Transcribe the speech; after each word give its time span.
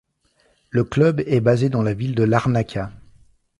Le 0.71 0.83
club 0.83 1.21
est 1.27 1.41
basé 1.41 1.69
dans 1.69 1.83
la 1.83 1.93
ville 1.93 2.15
de 2.15 2.23
Larnaca. 2.23 2.91